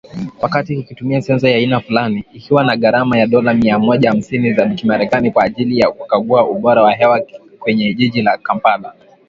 [0.41, 4.69] Wakati kikitumia sensa ya aina fulani, ikiwa na gharama ya dola mia moja hamsini za
[4.69, 7.21] kimerekani kwa ajili ya kukagua ubora wa hewa
[7.59, 8.93] kwenye jiji la Kampala